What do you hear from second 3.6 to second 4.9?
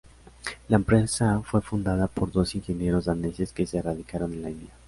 se radicaron en la India.